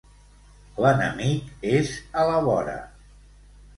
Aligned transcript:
L'enemic 0.85 1.51
és 1.73 1.93
a 2.23 2.27
la 2.31 2.43
vora. 2.49 2.77